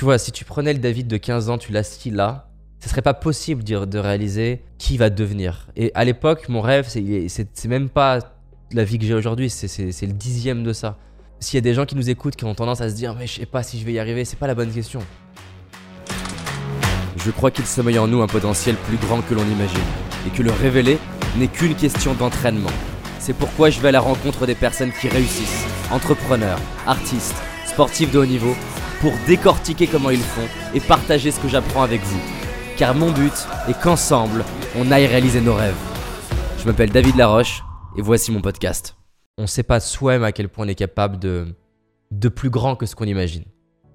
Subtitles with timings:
[0.00, 2.48] Tu vois, si tu prenais le David de 15 ans, tu l'assis là,
[2.82, 5.66] ce serait pas possible de, de réaliser qui va devenir.
[5.76, 8.18] Et à l'époque, mon rêve, c'est- même pas
[8.72, 10.96] la vie que j'ai aujourd'hui, c'est le dixième de ça.
[11.38, 13.26] S'il y a des gens qui nous écoutent qui ont tendance à se dire, mais
[13.26, 15.00] je sais pas si je vais y arriver, c'est pas la bonne question.
[17.18, 19.84] Je crois qu'il sommeille en nous un potentiel plus grand que l'on imagine,
[20.26, 20.96] et que le révéler
[21.36, 22.72] n'est qu'une question d'entraînement.
[23.18, 27.36] C'est pourquoi je vais à la rencontre des personnes qui réussissent, entrepreneurs, artistes,
[27.66, 28.54] sportifs de haut niveau,
[29.00, 32.20] pour décortiquer comment ils font et partager ce que j'apprends avec vous.
[32.76, 33.32] Car mon but
[33.68, 34.44] est qu'ensemble,
[34.76, 35.76] on aille réaliser nos rêves.
[36.58, 37.62] Je m'appelle David Laroche,
[37.96, 38.96] et voici mon podcast.
[39.38, 41.54] On sait pas soi-même à quel point on est capable de,
[42.10, 43.44] de plus grand que ce qu'on imagine.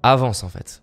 [0.02, 0.82] Avance en fait.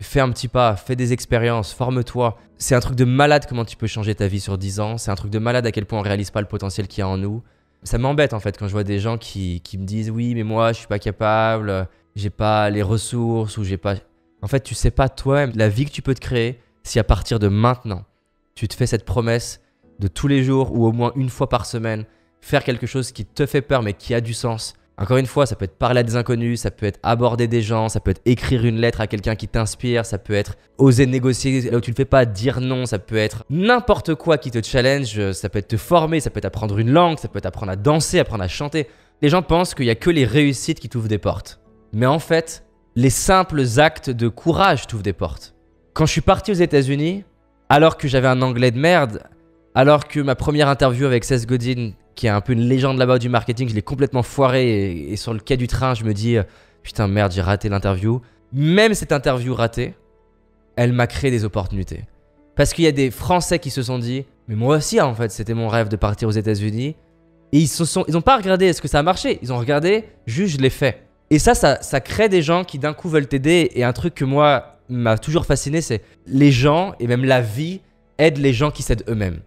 [0.00, 2.38] Fais un petit pas, fais des expériences, forme-toi.
[2.56, 4.96] C'est un truc de malade comment tu peux changer ta vie sur 10 ans.
[4.96, 7.02] C'est un truc de malade à quel point on réalise pas le potentiel qu'il y
[7.02, 7.42] a en nous.
[7.82, 10.44] Ça m'embête en fait quand je vois des gens qui, qui me disent oui mais
[10.44, 13.94] moi je suis pas capable, j'ai pas les ressources ou j'ai pas...
[14.42, 17.04] En fait tu sais pas toi-même la vie que tu peux te créer si à
[17.04, 18.04] partir de maintenant
[18.54, 19.60] tu te fais cette promesse
[19.98, 22.04] de tous les jours ou au moins une fois par semaine
[22.40, 24.74] faire quelque chose qui te fait peur mais qui a du sens.
[25.00, 27.62] Encore une fois, ça peut être parler à des inconnus, ça peut être aborder des
[27.62, 31.06] gens, ça peut être écrire une lettre à quelqu'un qui t'inspire, ça peut être oser
[31.06, 34.50] négocier là où tu le fais pas, dire non, ça peut être n'importe quoi qui
[34.50, 37.38] te challenge, ça peut être te former, ça peut être apprendre une langue, ça peut
[37.38, 38.88] être apprendre à danser, apprendre à chanter.
[39.22, 41.60] Les gens pensent qu'il y a que les réussites qui t'ouvrent des portes.
[41.92, 42.64] Mais en fait,
[42.96, 45.54] les simples actes de courage t'ouvrent des portes.
[45.94, 47.24] Quand je suis parti aux États-Unis,
[47.68, 49.22] alors que j'avais un anglais de merde,
[49.74, 53.18] alors que ma première interview avec Seth Godin, qui est un peu une légende là-bas
[53.18, 56.36] du marketing, je l'ai complètement foiré et, sur le quai du train, je me dis
[56.36, 56.42] euh,
[56.82, 58.20] putain merde, j'ai raté l'interview.
[58.52, 59.94] Même cette interview ratée,
[60.76, 62.04] elle m'a créé des opportunités.
[62.56, 65.30] Parce qu'il y a des Français qui se sont dit, mais moi aussi en fait,
[65.30, 66.96] c'était mon rêve de partir aux États-Unis.
[67.52, 70.56] Et ils se sont, pas regardé est-ce que ça a marché, ils ont regardé juste
[70.56, 71.07] je l'ai fait.
[71.30, 73.70] Et ça, ça, ça crée des gens qui d'un coup veulent t'aider.
[73.74, 77.80] Et un truc que moi m'a toujours fasciné, c'est les gens et même la vie
[78.18, 79.40] aident les gens qui s'aident eux-mêmes.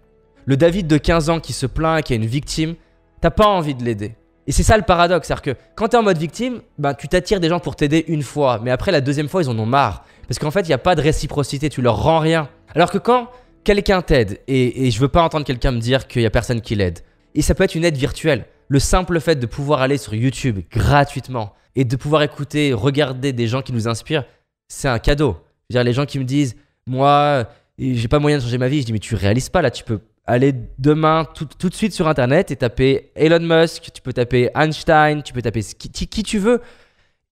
[0.45, 2.75] Le David de 15 ans qui se plaint, qui est une victime,
[3.19, 4.15] t'as pas envie de l'aider.
[4.47, 7.39] Et c'est ça le paradoxe, c'est-à-dire que quand t'es en mode victime, ben, tu t'attires
[7.39, 10.03] des gens pour t'aider une fois, mais après la deuxième fois, ils en ont marre.
[10.27, 12.49] Parce qu'en fait, il n'y a pas de réciprocité, tu leur rends rien.
[12.73, 13.29] Alors que quand
[13.63, 16.61] quelqu'un t'aide, et, et je veux pas entendre quelqu'un me dire qu'il y a personne
[16.61, 16.99] qui l'aide,
[17.35, 18.45] et ça peut être une aide virtuelle.
[18.67, 23.47] Le simple fait de pouvoir aller sur YouTube gratuitement et de pouvoir écouter, regarder des
[23.47, 24.25] gens qui nous inspirent,
[24.67, 25.37] c'est un cadeau.
[25.69, 26.55] Dire, les gens qui me disent,
[26.85, 27.47] moi,
[27.79, 29.83] j'ai pas moyen de changer ma vie, je dis, mais tu réalises pas, là, tu
[29.83, 34.13] peux aller demain tout, tout de suite sur Internet et taper Elon Musk, tu peux
[34.13, 36.61] taper Einstein, tu peux taper qui, qui, tu veux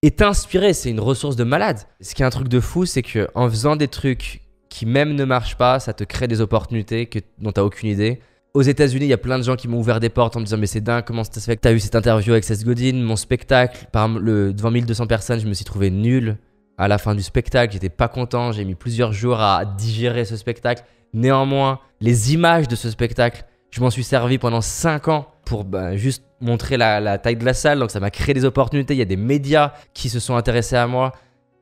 [0.01, 0.73] et t'inspirer.
[0.73, 1.79] C'est une ressource de malade.
[2.01, 5.15] Ce qui est un truc de fou, c'est que en faisant des trucs qui même
[5.15, 8.21] ne marchent pas, ça te crée des opportunités que, dont tu aucune idée.
[8.55, 10.45] Aux États-Unis, il y a plein de gens qui m'ont ouvert des portes en me
[10.45, 12.43] disant Mais c'est dingue, comment ça se fait que tu as eu cette interview avec
[12.43, 16.37] Seth Godin Mon spectacle, par le, devant 1200 personnes, je me suis trouvé nul.
[16.77, 18.51] À la fin du spectacle, j'étais pas content.
[18.51, 20.83] J'ai mis plusieurs jours à digérer ce spectacle.
[21.13, 25.95] Néanmoins, les images de ce spectacle, je m'en suis servi pendant 5 ans pour bah,
[25.95, 27.79] juste montrer la, taille de la salle.
[27.79, 28.95] Donc ça m'a créé des opportunités.
[28.95, 31.11] Il y a des médias qui se sont intéressés à moi.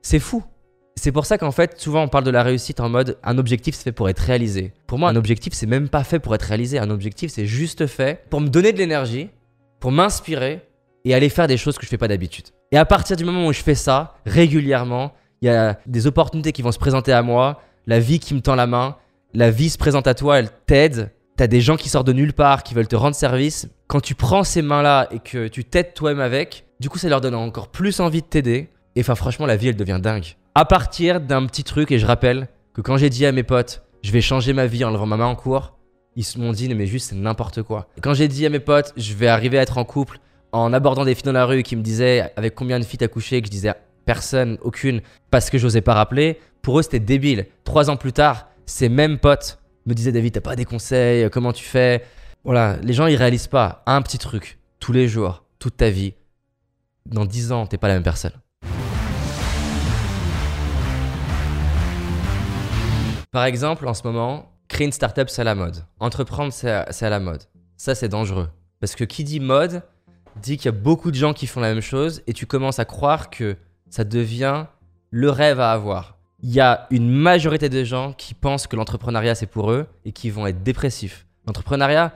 [0.02, 0.44] C'est fou.
[0.98, 3.76] C'est pour ça qu'en fait, souvent on parle de la réussite en mode un objectif
[3.76, 4.74] c'est fait pour être réalisé.
[4.88, 6.80] Pour moi, un objectif c'est même pas fait pour être réalisé.
[6.80, 9.30] Un objectif c'est juste fait pour me donner de l'énergie,
[9.80, 10.62] pour m'inspirer
[11.06, 12.46] et aller faire des choses que je fais pas d'habitude.
[12.72, 16.52] Et à partir du moment où je fais ça régulièrement, il y a des opportunités
[16.52, 18.98] qui vont se présenter à moi, la vie qui me tend la main,
[19.36, 21.12] la vie se présente à toi, elle t'aide.
[21.36, 23.70] T'as des gens qui sortent de nulle part, qui veulent te rendre service.
[23.86, 27.22] Quand tu prends ces mains-là et que tu t'aides toi-même avec, du coup, ça leur
[27.22, 28.70] donne encore plus envie de t'aider.
[28.96, 30.36] Et enfin, franchement, la vie, elle devient dingue.
[30.60, 33.84] À partir d'un petit truc, et je rappelle que quand j'ai dit à mes potes,
[34.02, 35.78] je vais changer ma vie en levant ma main en cours,
[36.16, 37.88] ils m'ont dit, mais juste, c'est n'importe quoi.
[38.02, 40.18] Quand j'ai dit à mes potes, je vais arriver à être en couple
[40.52, 43.08] en abordant des filles dans la rue qui me disaient avec combien de filles t'as
[43.08, 43.72] couché, que je disais
[44.08, 47.46] personne, aucune, parce que j'osais pas rappeler, pour eux, c'était débile.
[47.64, 51.54] Trois ans plus tard, ces mêmes potes me disaient David, t'as pas des conseils, comment
[51.54, 52.04] tu fais?
[52.44, 56.16] Voilà, les gens ils réalisent pas un petit truc tous les jours, toute ta vie.
[57.06, 58.34] Dans dix ans, t'es pas la même personne.
[63.38, 65.86] Par exemple, en ce moment, créer une startup c'est à la mode.
[66.00, 67.44] Entreprendre c'est à, la mode.
[67.76, 68.50] Ça c'est dangereux.
[68.80, 69.84] Parce que qui dit mode
[70.42, 72.80] dit qu'il y a beaucoup de gens qui font la même chose et tu commences
[72.80, 73.56] à croire que
[73.92, 74.66] ça devient
[75.12, 79.36] le rêve à avoir il y a une majorité de gens qui pensent que l'entrepreneuriat
[79.36, 81.28] c'est pour eux et qui vont être dépressifs.
[81.46, 82.14] L'entrepreneuriat,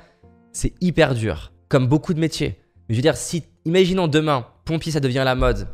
[0.52, 2.58] c'est hyper dur, comme beaucoup de métiers.
[2.90, 5.68] Mais je veux dire, si, imaginons demain, pompier ça devient la mode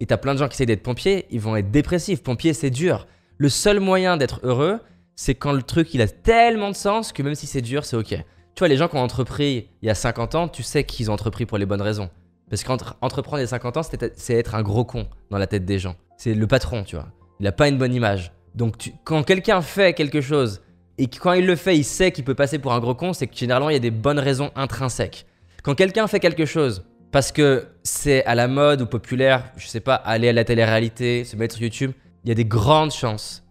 [0.00, 2.24] et t'as plein de gens qui essayent d'être pompiers, ils vont être dépressifs.
[2.24, 3.06] Pompier, c'est dur.
[3.42, 4.78] Le seul moyen d'être heureux,
[5.16, 7.96] c'est quand le truc il a tellement de sens que même si c'est dur, c'est
[7.96, 8.10] ok.
[8.10, 11.10] Tu vois, les gens qui ont entrepris il y a 50 ans, tu sais qu'ils
[11.10, 12.08] ont entrepris pour les bonnes raisons.
[12.48, 15.64] Parce qu'entreprendre il y a 50 ans, c'est être un gros con dans la tête
[15.64, 15.96] des gens.
[16.16, 17.08] c'est le patron, tu vois.
[17.40, 18.30] Il a pas une bonne image.
[18.54, 20.62] Donc quand quelqu'un fait quelque chose
[20.96, 23.26] et quand il le fait, il sait qu'il peut passer pour un gros con, c'est
[23.26, 25.26] que généralement il y a des bonnes raisons intrinsèques.
[25.64, 29.80] Quand quelqu'un fait quelque chose parce que c'est à la mode ou populaire, je sais
[29.80, 31.90] pas, aller à la télé-réalité, se mettre sur YouTube,
[32.24, 33.44] il y a des grandes chances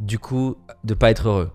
[0.00, 1.50] du coup de pas être heureux.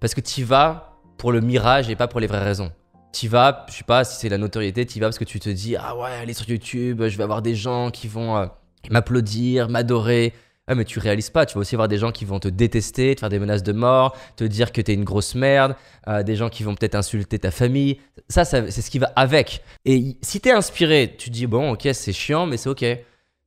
[0.00, 2.70] Parce que tu vas pour le mirage et pas pour les vraies raisons.
[3.12, 5.48] Tu vas, je sais pas si c'est la notoriété, tu vas parce que tu te
[5.48, 8.46] dis ah ouais, aller sur YouTube, je vais avoir des gens qui vont euh,
[8.90, 10.34] m'applaudir, m'adorer.
[10.68, 13.14] Ah, mais tu réalises pas, tu vas aussi avoir des gens qui vont te détester,
[13.14, 15.76] te faire des menaces de mort, te dire que t'es une grosse merde,
[16.08, 18.00] euh, des gens qui vont peut-être insulter ta famille.
[18.28, 19.62] Ça, c'est ce qui va avec.
[19.84, 22.84] Et si t'es inspiré, tu dis bon, ok, c'est chiant, mais c'est ok.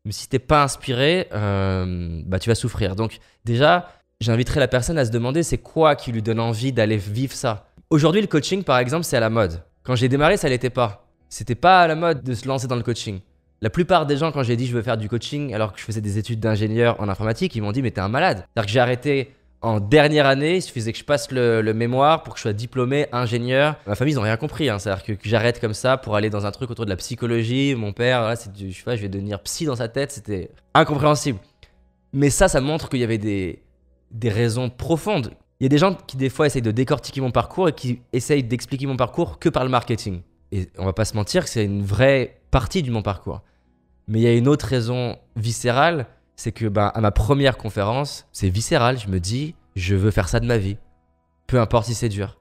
[0.09, 2.95] Mais si t'es pas inspiré, euh, bah tu vas souffrir.
[2.95, 3.91] Donc déjà,
[4.21, 7.67] j'inviterai la personne à se demander c'est quoi qui lui donne envie d'aller vivre ça?
[7.91, 9.61] Aujourd'hui, le coaching, par exemple, c'est à la mode.
[9.83, 11.05] Quand j'ai démarré, ça l'était pas.
[11.29, 13.19] C'était pas à la mode de se lancer dans le coaching.
[13.61, 15.85] La plupart des gens, quand j'ai dit je veux faire du coaching, alors que je
[15.85, 18.37] faisais des études d'ingénieur en informatique, ils m'ont dit mais t'es un malade.
[18.37, 22.33] C'est-à-dire que j'ai arrêté en dernière année, il suffisait que je passe le, mémoire pour
[22.33, 23.75] que je sois diplômé ingénieur.
[23.85, 24.69] Ma famille, ils n'ont rien compris.
[24.69, 24.79] Hein.
[24.79, 27.75] C'est-à-dire que, j'arrête comme ça pour aller dans un truc autour de la psychologie.
[27.75, 30.11] Mon père, là, c'est je sais pas, je vais devenir psy dans sa tête.
[30.11, 31.39] C'était incompréhensible.
[32.13, 33.61] Mais ça, ça montre qu'il y avait des,
[34.11, 35.31] des raisons profondes.
[35.59, 37.99] Il y a des gens qui, des fois, essayent de décortiquer mon parcours et qui
[38.13, 40.21] essayent d'expliquer mon parcours que par le marketing.
[40.53, 43.41] Et on va pas se mentir que c'est une vraie partie de mon parcours.
[44.07, 46.07] Mais il y a une autre raison viscérale,
[46.39, 50.29] c'est que ben, à ma première conférence, c'est viscéral, je me dis, je veux faire
[50.29, 50.77] ça de ma vie.
[51.47, 52.37] Peu importe si c'est dur.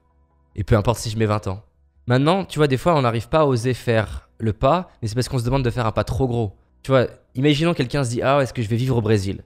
[0.55, 1.63] Et peu importe si je mets 20 ans.
[2.07, 5.15] Maintenant, tu vois, des fois, on n'arrive pas à oser faire le pas, mais c'est
[5.15, 6.55] parce qu'on se demande de faire un pas trop gros.
[6.81, 9.43] Tu vois, imaginons quelqu'un se dit, ah, est-ce que je vais vivre au Brésil?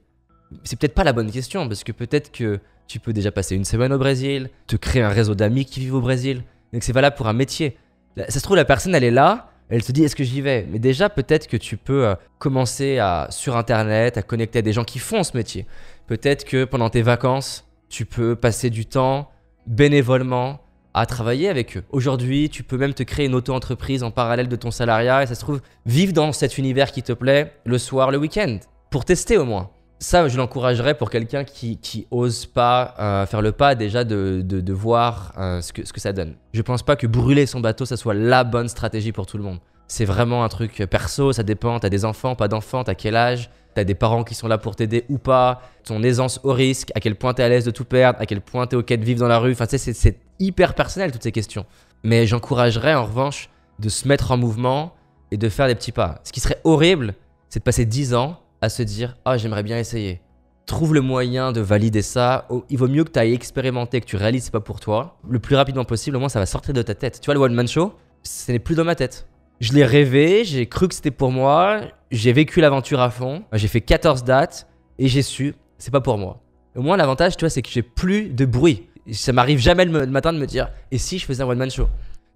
[0.64, 3.66] C'est peut-être pas la bonne question, parce que peut-être que tu peux déjà passer une
[3.66, 6.44] semaine au Brésil, te créer un réseau d'amis qui vivent au Brésil.
[6.74, 7.76] Donc c'est valable pour un métier.
[8.18, 10.68] Ça se trouve, la personne, elle est là, elle se dit est-ce que j'y vais?
[10.70, 14.74] Mais déjà, peut-être que tu peux euh, commencer à, sur Internet à connecter à des
[14.74, 15.66] gens qui font ce métier.
[16.08, 19.30] Peut-être que pendant tes vacances, tu peux passer du temps
[19.68, 20.60] bénévolement
[20.94, 21.84] à travailler avec eux.
[21.92, 25.36] Aujourd'hui, tu peux même te créer une auto-entreprise en parallèle de ton salariat et ça
[25.36, 28.60] se trouve, vivre dans cet univers qui te plaît le soir, le week-end,
[28.92, 29.72] pour tester au moins
[30.04, 34.42] ça, je l'encouragerais pour quelqu'un qui, qui ose pas euh, faire le pas déjà de,
[34.44, 36.36] de, voir euh, ce, que, ce que ça donne.
[36.54, 39.44] Je pense pas que brûler son bateau, ça soit la bonne stratégie pour tout le
[39.44, 39.60] monde.
[39.88, 41.80] C'est vraiment un truc perso, ça dépend.
[41.80, 44.76] T'as des enfants, pas d'enfants, t'as quel âge, t'as des parents qui sont là pour
[44.76, 47.86] t'aider ou pas, ton aisance au risque, à quel point t'es à l'aise de tout
[47.86, 49.54] perdre, à quel point t'es ok de vivre dans la rue?
[49.54, 51.66] Enfin, tu sais, c'est hyper personnel toutes ces questions.
[52.04, 54.96] Mais j'encouragerais en revanche de se mettre en mouvement
[55.32, 56.20] et de faire des petits pas.
[56.26, 57.14] Ce qui serait horrible,
[57.48, 60.22] c'est de passer 10 ans à se dire Ah, j'aimerais bien essayer.
[60.66, 62.46] Trouve le moyen de valider ça.
[62.50, 65.18] Oh, il vaut mieux que tu ailles expérimenter, que tu réalises pas pour toi.
[65.30, 67.20] Le plus rapidement possible, au moins ça va sortir de ta tête.
[67.20, 67.94] Tu vois, le One Man Show,
[68.24, 69.28] ce n'est plus dans ma tête.
[69.60, 73.68] Je l'ai rêvé, j'ai cru que c'était pour moi, j'ai vécu l'aventure à fond, j'ai
[73.68, 74.68] fait 14 dates
[74.98, 76.42] et j'ai su, c'est pas pour moi.
[76.76, 78.88] Au moins, l'avantage, tu vois, c'est que j'ai plus de bruit.
[79.12, 81.70] Ça m'arrive jamais le, matin de me dire, et si je faisais un One Man
[81.70, 81.88] Show?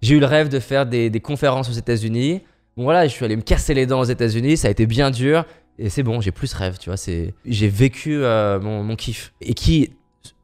[0.02, 2.42] J'ai eu le rêve de faire des, des conférences aux États-Unis.
[2.76, 5.10] Bon, voilà, je suis allé me casser les dents aux États-Unis, ça a été bien
[5.10, 5.44] dur
[5.78, 6.96] et c'est bon, j'ai plus rêve, tu vois.
[6.96, 9.92] C'est, j'ai vécu euh, mon, kiff et qui,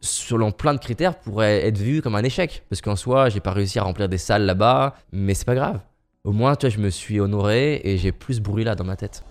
[0.00, 3.52] selon plein de critères, pourrait être vu comme un échec parce qu'en soi, j'ai pas
[3.52, 5.80] réussi à remplir des salles là-bas, mais c'est pas grave.
[6.22, 8.96] Au moins, tu vois, je me suis honoré et j'ai plus bruit là dans ma
[8.96, 9.24] tête.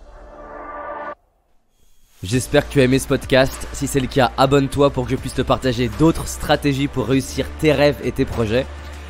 [2.22, 3.66] J'espère que tu as aimé ce podcast.
[3.72, 7.46] Si c'est le cas, abonne-toi pour que je puisse te partager d'autres stratégies pour réussir
[7.60, 8.66] tes rêves et tes projets.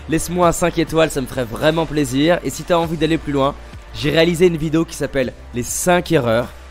[0.08, 2.38] Laisse-moi un 5 étoiles, ça me ferait vraiment plaisir.
[2.44, 3.54] Et si tu as envie d'aller plus loin,
[3.94, 6.48] j'ai réalisé une vidéo qui s'appelle Les 5 erreurs